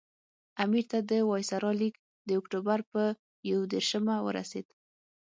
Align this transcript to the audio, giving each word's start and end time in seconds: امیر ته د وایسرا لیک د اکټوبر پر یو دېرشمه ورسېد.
امیر 0.63 0.85
ته 0.91 0.97
د 1.11 1.11
وایسرا 1.29 1.71
لیک 1.81 1.95
د 2.27 2.29
اکټوبر 2.39 2.79
پر 2.91 3.07
یو 3.51 3.59
دېرشمه 3.73 4.15
ورسېد. 4.25 4.67